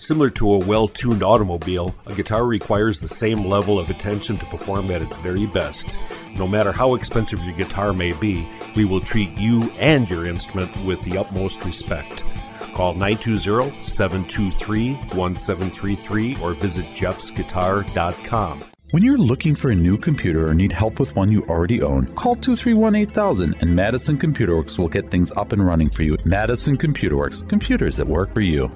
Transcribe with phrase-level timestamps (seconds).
[0.00, 4.46] Similar to a well tuned automobile, a guitar requires the same level of attention to
[4.46, 5.98] perform at its very best.
[6.34, 10.74] No matter how expensive your guitar may be, we will treat you and your instrument
[10.86, 12.24] with the utmost respect.
[12.72, 18.64] Call 920 723 1733 or visit jeffsguitar.com.
[18.92, 22.06] When you're looking for a new computer or need help with one you already own,
[22.14, 26.16] call 231 8000 and Madison Computer Works will get things up and running for you.
[26.24, 28.70] Madison Computer Works, computers that work for you.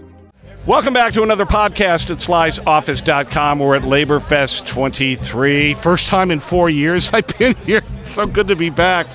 [0.66, 3.58] Welcome back to another podcast at slysoffice.com.
[3.58, 5.74] We're at LaborFest 23.
[5.74, 7.82] First time in four years I've been here.
[8.00, 9.06] It's so good to be back.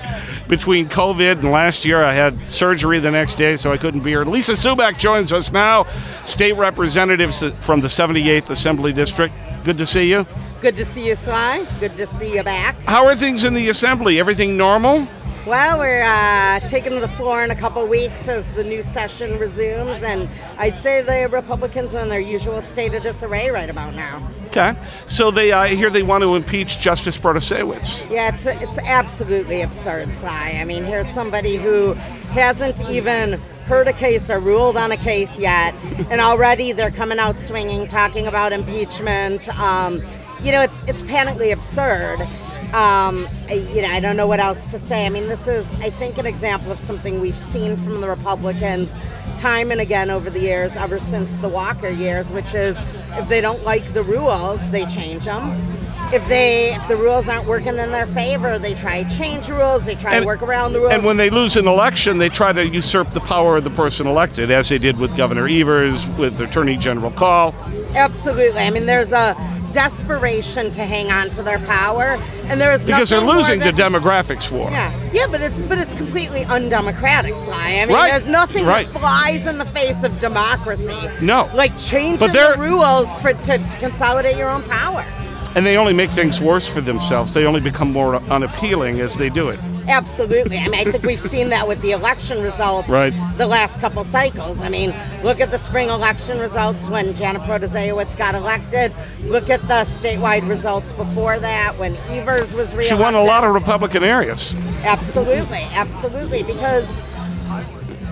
[0.46, 4.10] Between COVID and last year, I had surgery the next day, so I couldn't be
[4.10, 4.24] here.
[4.24, 5.86] Lisa Subeck joins us now,
[6.24, 9.34] state representative from the 78th Assembly District.
[9.64, 10.26] Good to see you.
[10.60, 11.66] Good to see you, Sly.
[11.80, 12.76] Good to see you back.
[12.86, 14.20] How are things in the Assembly?
[14.20, 15.08] Everything normal?
[15.46, 19.38] Well, we're uh, taking to the floor in a couple weeks as the new session
[19.38, 23.94] resumes, and I'd say the Republicans are in their usual state of disarray right about
[23.94, 24.28] now.
[24.48, 24.76] Okay,
[25.06, 28.10] so they uh, hear they want to impeach Justice Protasiewicz.
[28.10, 30.58] Yeah, it's it's absolutely absurd, Sly.
[30.60, 31.94] I mean, here's somebody who
[32.34, 35.74] hasn't even heard a case or ruled on a case yet,
[36.10, 39.48] and already they're coming out swinging, talking about impeachment.
[39.58, 40.02] Um,
[40.42, 42.28] you know, it's it's panically absurd.
[42.72, 45.04] Um, you know, I don't know what else to say.
[45.04, 48.92] I mean, this is, I think, an example of something we've seen from the Republicans
[49.38, 52.76] time and again over the years, ever since the Walker years, which is
[53.12, 55.50] if they don't like the rules, they change them.
[56.12, 59.84] If they if the rules aren't working in their favor, they try to change rules.
[59.84, 60.92] They try and, to work around the rules.
[60.92, 64.06] And when they lose an election, they try to usurp the power of the person
[64.08, 67.54] elected, as they did with Governor Evers, with Attorney General Kaul.
[67.94, 68.60] Absolutely.
[68.60, 69.34] I mean, there's a
[69.72, 74.50] desperation to hang on to their power, and there is because they're losing the demographics
[74.50, 74.70] war.
[74.70, 77.54] Yeah, yeah, but it's but it's completely undemocratic, Sly.
[77.54, 78.10] I mean, right.
[78.10, 78.86] there's nothing right.
[78.86, 81.08] that flies in the face of democracy.
[81.20, 85.04] No, like changing the rules for to, to consolidate your own power.
[85.56, 87.34] And they only make things worse for themselves.
[87.34, 89.58] They only become more unappealing as they do it.
[89.88, 90.58] Absolutely.
[90.58, 93.12] I mean, I think we've seen that with the election results right.
[93.36, 94.60] the last couple cycles.
[94.60, 98.92] I mean, look at the spring election results when Janet Protasiewicz got elected.
[99.24, 102.86] Look at the statewide results before that when Evers was reelected.
[102.86, 104.54] She won a lot of Republican areas.
[104.82, 106.42] Absolutely, absolutely.
[106.42, 106.88] Because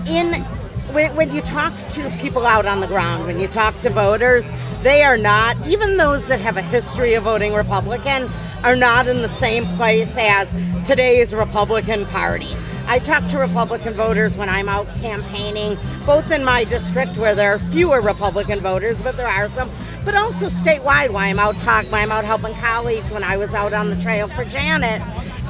[0.07, 0.43] in
[0.91, 4.49] when, when you talk to people out on the ground, when you talk to voters,
[4.81, 8.29] they are not, even those that have a history of voting Republican,
[8.63, 10.51] are not in the same place as
[10.85, 12.55] today's Republican Party.
[12.87, 17.53] I talk to Republican voters when I'm out campaigning, both in my district where there
[17.53, 19.69] are fewer Republican voters, but there are some,
[20.03, 23.53] but also statewide when I'm out talk, when I'm out helping colleagues, when I was
[23.53, 25.01] out on the trail for Janet.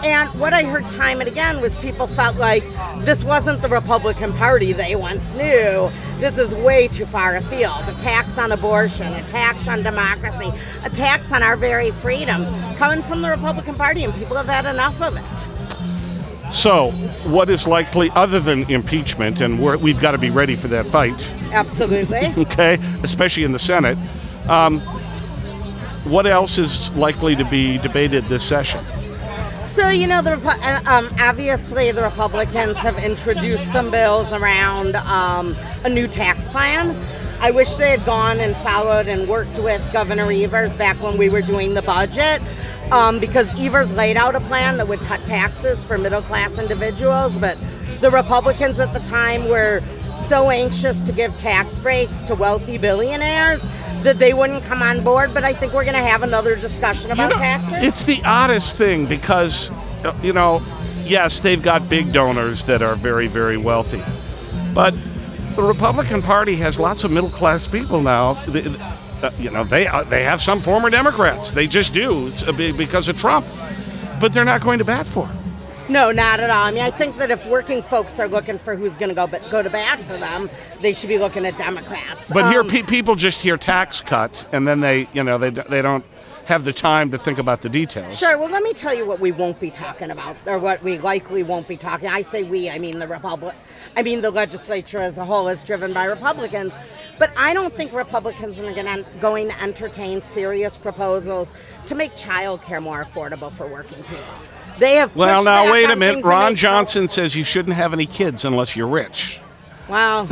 [0.04, 2.64] And what I heard time and again was people felt like
[3.04, 5.92] this wasn't the Republican Party they once knew.
[6.20, 7.88] This is way too far afield.
[7.88, 12.46] Attacks on abortion, attacks on democracy, attacks on our very freedom
[12.76, 16.54] coming from the Republican Party, and people have had enough of it.
[16.54, 16.92] So,
[17.26, 20.88] what is likely, other than impeachment, and we have got to be ready for that
[20.88, 21.30] fight?
[21.52, 22.34] Absolutely.
[22.44, 23.98] okay, especially in the Senate.
[24.48, 24.80] Um,
[26.06, 28.84] what else is likely to be debated this session?
[29.80, 35.56] So you know, the uh, um, obviously the Republicans have introduced some bills around um,
[35.86, 37.02] a new tax plan.
[37.40, 41.30] I wish they had gone and followed and worked with Governor Evers back when we
[41.30, 42.42] were doing the budget,
[42.92, 47.38] um, because Evers laid out a plan that would cut taxes for middle class individuals,
[47.38, 47.58] but
[48.02, 49.82] the Republicans at the time were
[50.28, 53.62] so anxious to give tax breaks to wealthy billionaires
[54.04, 55.34] that they wouldn't come on board.
[55.34, 57.88] But I think we're going to have another discussion about you know, taxes.
[57.88, 59.70] It's the oddest thing because,
[60.04, 60.62] uh, you know,
[61.06, 64.04] yes, they've got big donors that are very, very wealthy.
[64.74, 64.94] But
[65.56, 68.32] the Republican Party has lots of middle class people now.
[69.22, 71.52] Uh, you know, they, uh, they have some former Democrats.
[71.52, 72.32] They just do
[72.74, 73.46] because of Trump.
[74.20, 75.39] But they're not going to bat for it.
[75.90, 76.66] No, not at all.
[76.68, 79.26] I mean, I think that if working folks are looking for who's going to go
[79.50, 80.48] go to bat for them,
[80.82, 82.30] they should be looking at Democrats.
[82.30, 85.50] But um, here, pe- people just hear tax cut, and then they, you know, they
[85.50, 86.06] they don't
[86.46, 88.18] have the time to think about the details.
[88.18, 88.38] Sure.
[88.38, 91.42] Well, let me tell you what we won't be talking about, or what we likely
[91.42, 92.08] won't be talking.
[92.08, 93.56] I say we, I mean the Republic.
[93.98, 96.76] I mean the legislature as a whole is driven by Republicans,
[97.18, 101.52] but I don't think Republicans are gonna, going to entertain serious proposals
[101.88, 104.59] to make child care more affordable for working people.
[104.80, 105.16] They have.
[105.16, 106.24] Well, now wait a minute.
[106.24, 109.40] Ron Johnson says you shouldn't have any kids unless you're rich.
[109.90, 110.30] Well,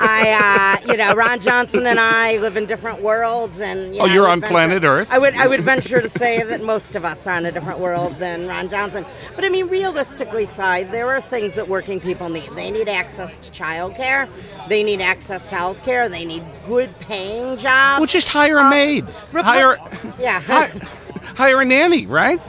[0.00, 4.06] I, uh, you know, Ron Johnson and I live in different worlds, and you Oh,
[4.06, 5.08] know, you're on venture- planet Earth.
[5.12, 7.78] I would, I would venture to say that most of us are in a different
[7.78, 9.04] world than Ron Johnson.
[9.36, 12.50] But I mean, realistically, side, there are things that working people need.
[12.56, 14.28] They need access to childcare.
[14.68, 16.08] They need access to health care.
[16.08, 18.00] They need good paying jobs.
[18.00, 19.04] Well, just hire a maid.
[19.30, 19.78] Repu- hire,
[20.18, 20.40] yeah.
[20.40, 20.72] hi-
[21.18, 22.40] hire a nanny, right?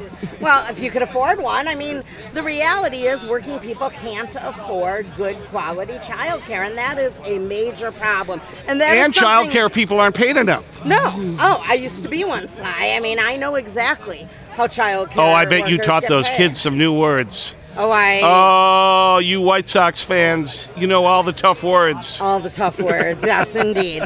[0.42, 5.06] Well, if you could afford one, I mean, the reality is working people can't afford
[5.16, 8.42] good quality childcare, and that is a major problem.
[8.68, 10.83] And that And childcare people aren't paid enough.
[10.86, 11.00] No.
[11.39, 12.94] Oh, I used to be one, Sly.
[12.95, 15.18] I mean, I know exactly how childcare.
[15.18, 16.38] Oh, I bet you taught those paid.
[16.38, 17.56] kids some new words.
[17.81, 18.20] Oh, I.
[18.22, 22.20] Oh, you White Sox fans, you know all the tough words.
[22.20, 23.24] all the tough words.
[23.24, 24.04] yes, indeed.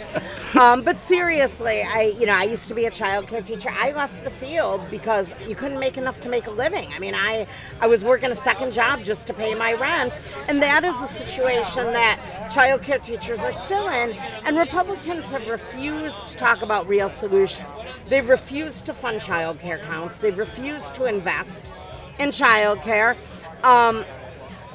[0.53, 3.69] Um, but seriously, I you know I used to be a child care teacher.
[3.71, 6.87] I left the field because you couldn't make enough to make a living.
[6.93, 7.47] I mean, I
[7.81, 11.07] I was working a second job just to pay my rent, and that is a
[11.07, 14.15] situation that child care teachers are still in.
[14.45, 17.75] And Republicans have refused to talk about real solutions.
[18.07, 20.17] They've refused to fund child care counts.
[20.17, 21.71] They've refused to invest
[22.19, 23.17] in child care.
[23.63, 24.05] Um,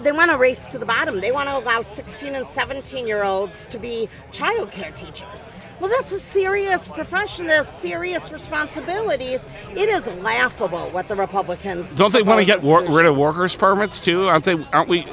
[0.02, 1.20] they want to race to the bottom.
[1.20, 5.44] They want to allow 16 and 17 year olds to be childcare teachers.
[5.80, 7.46] Well, that's a serious profession.
[7.46, 9.46] There's serious responsibilities.
[9.76, 13.54] It is laughable what the Republicans Don't they want to get wor- rid of workers'
[13.54, 14.26] permits too?
[14.26, 14.62] Aren't they?
[14.72, 15.06] Aren't we?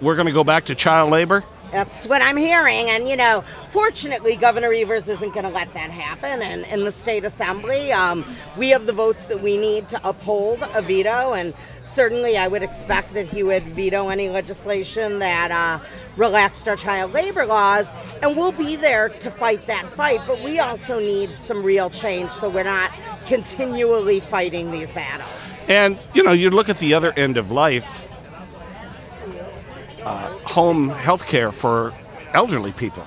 [0.00, 1.44] We're going to go back to child labor.
[1.70, 2.88] That's what I'm hearing.
[2.90, 6.40] And, you know, fortunately, Governor Evers isn't going to let that happen.
[6.40, 8.24] And in the state assembly, um,
[8.56, 11.34] we have the votes that we need to uphold a veto.
[11.34, 11.54] And
[11.86, 15.78] certainly, I would expect that he would veto any legislation that uh,
[16.16, 17.90] relaxed our child labor laws.
[18.22, 20.20] And we'll be there to fight that fight.
[20.26, 22.92] But we also need some real change so we're not
[23.26, 25.30] continually fighting these battles.
[25.68, 28.06] And you know, you look at the other end of life,
[30.04, 31.92] uh, home health care for
[32.32, 33.04] elderly people.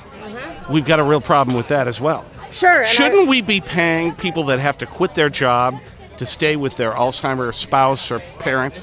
[0.70, 2.26] We've got a real problem with that as well.
[2.52, 2.86] Sure.
[2.86, 5.80] Shouldn't we be paying people that have to quit their job
[6.20, 8.82] to stay with their Alzheimer's spouse or parent?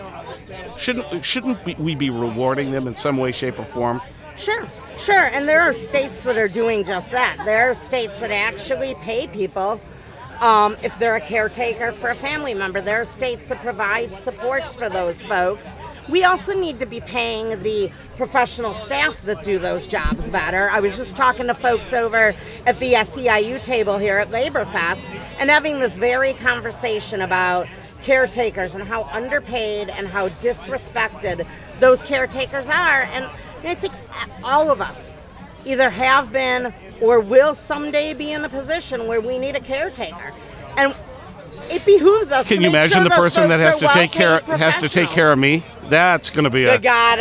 [0.76, 4.02] Shouldn't shouldn't we- we be rewarding them in some way, shape, or form?
[4.36, 4.66] Sure,
[4.98, 5.30] sure.
[5.32, 7.38] And there are states that are doing just that.
[7.44, 9.80] There are states that actually pay people
[10.40, 12.80] um, if they're a caretaker for a family member.
[12.82, 15.74] There are states that provide supports for those folks.
[16.08, 20.70] We also need to be paying the professional staff that do those jobs better.
[20.70, 25.06] I was just talking to folks over at the SEIU table here at Labor Fest
[25.40, 27.66] and having this very conversation about
[28.02, 31.44] caretakers and how underpaid and how disrespected
[31.80, 33.02] those caretakers are.
[33.02, 33.28] And
[33.64, 33.92] I think
[34.44, 35.14] all of us
[35.64, 40.32] either have been or will someday be in a position where we need a caretaker.
[40.76, 40.94] And
[41.70, 42.46] it behooves us.
[42.46, 45.08] Can to you imagine sure the person that has to take care has to take
[45.08, 45.64] care of me?
[45.88, 47.18] That's going to be a God,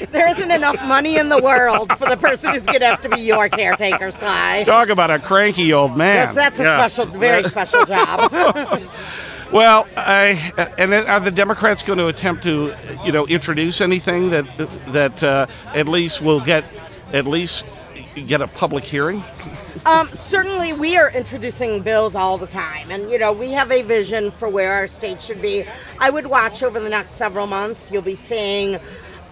[0.12, 3.08] there isn't enough money in the world for the person who's going to have to
[3.08, 4.64] be your caretaker, Sly.
[4.64, 6.34] talk about a cranky old man.
[6.34, 6.86] That's, that's a Yeah.
[6.88, 8.32] special, very special job.
[9.52, 10.38] Well, I
[10.78, 12.72] and are the Democrats going to attempt to,
[13.04, 14.46] you know, introduce anything that
[14.92, 16.72] that uh, at least will get
[17.12, 17.64] at least
[18.22, 19.22] get a public hearing?
[19.86, 23.82] Um, certainly, we are introducing bills all the time, and you know we have a
[23.82, 25.64] vision for where our state should be.
[25.98, 27.90] I would watch over the next several months.
[27.90, 28.78] You'll be seeing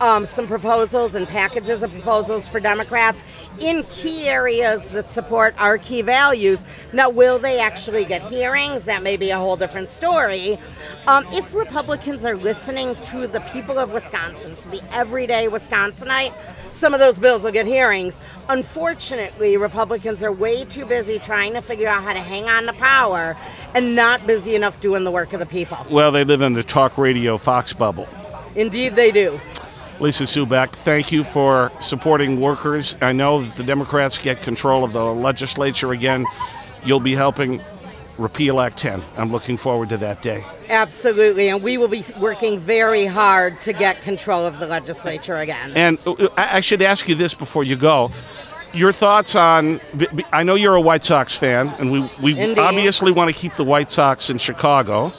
[0.00, 3.22] um, some proposals and packages of proposals for Democrats
[3.60, 6.64] in key areas that support our key values.
[6.92, 8.84] Now, will they actually get hearings?
[8.84, 10.58] That may be a whole different story.
[11.06, 16.32] Um, if Republicans are listening to the people of Wisconsin, to the everyday Wisconsinite,
[16.72, 18.20] some of those bills will get hearings.
[18.48, 22.72] Unfortunately, Republicans are way too busy trying to figure out how to hang on to
[22.74, 23.36] power
[23.74, 25.78] and not busy enough doing the work of the people.
[25.90, 28.08] Well, they live in the talk radio Fox bubble.
[28.54, 29.40] Indeed, they do.
[30.00, 32.96] Lisa Subeck, thank you for supporting workers.
[33.00, 36.24] I know that the Democrats get control of the legislature again.
[36.84, 37.60] You'll be helping
[38.16, 39.02] repeal Act 10.
[39.16, 40.44] I'm looking forward to that day.
[40.68, 45.72] Absolutely, and we will be working very hard to get control of the legislature again.
[45.74, 48.10] And uh, I I should ask you this before you go.
[48.74, 49.80] Your thoughts on?
[50.32, 52.58] I know you're a White Sox fan, and we, we Indeed.
[52.58, 55.12] obviously want to keep the White Sox in Chicago.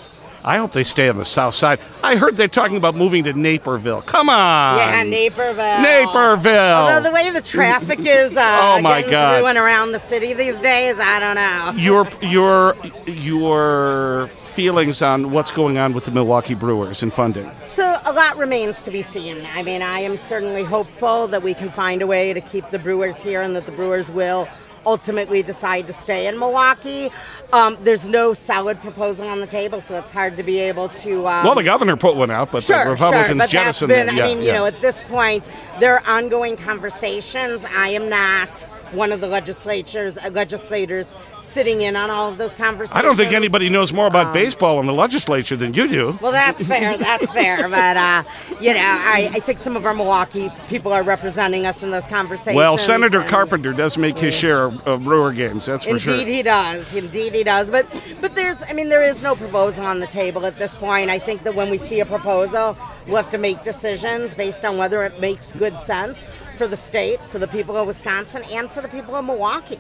[0.44, 1.80] I hope they stay on the south side.
[2.04, 4.02] I heard they're talking about moving to Naperville.
[4.04, 4.78] Come on.
[4.78, 5.82] yeah, Naperville.
[5.82, 6.54] Naperville.
[6.78, 9.38] Although the way the traffic is uh, Oh, my getting God.
[9.40, 11.82] through and around the city these days, I don't know.
[11.82, 17.50] your your your feelings on what's going on with the Milwaukee Brewers and funding.
[17.66, 19.46] So a lot remains to be seen.
[19.54, 22.80] I mean, I am certainly hopeful that we can find a way to keep the
[22.80, 24.48] Brewers here and that the Brewers will
[24.86, 27.12] ultimately decide to stay in Milwaukee.
[27.54, 31.28] Um, there's no solid proposal on the table, so it's hard to be able to.
[31.28, 34.08] Um, well, the governor put one out, but sure, the Republicans sure, but jettisoned that's
[34.08, 34.18] been.
[34.18, 37.64] Yeah, I mean, you know, at this point, there are ongoing conversations.
[37.66, 38.50] I am not
[38.92, 41.16] one of the legislatures, uh, legislators
[41.50, 42.98] sitting in on all of those conversations.
[42.98, 46.18] I don't think anybody knows more Um, about baseball in the legislature than you do.
[46.22, 46.98] Well, that's fair.
[46.98, 47.68] That's fair.
[47.80, 48.24] But uh,
[48.60, 52.06] you know, I, I think some of our Milwaukee people are representing us in those
[52.08, 52.56] conversations.
[52.56, 55.66] Well, Senator and- Carpenter does make his share of, of Brewer games.
[55.66, 56.14] That's for Indeed, sure.
[56.14, 56.94] Indeed, he does.
[56.94, 57.70] Indeed, he does.
[57.70, 57.86] But
[58.22, 61.10] but there's, I mean, there is no proposal on the table at this point.
[61.10, 62.78] I think that when we see a proposal,
[63.08, 66.26] we'll have to make decisions based on whether it makes good sense
[66.58, 69.80] for the state, for the people of Wisconsin, and for the people of Milwaukee.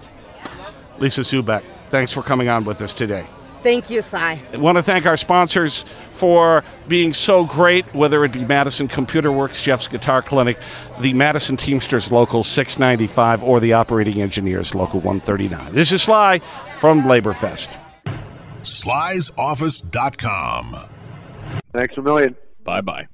[0.99, 3.25] Lisa Subeck, thanks for coming on with us today.
[3.61, 4.41] Thank you, Cy.
[4.53, 9.33] I want to thank our sponsors for being so great, whether it be Madison Computer
[9.33, 10.57] Works, Jeff's Guitar Clinic,
[11.01, 15.73] the Madison Teamsters Local 695, or the Operating Engineers Local 139.
[15.73, 16.39] This is Sly
[16.79, 17.77] from Laborfest.
[18.61, 20.75] slysoffice.com.
[21.73, 22.37] Thanks a million.
[22.63, 23.07] Bye bye.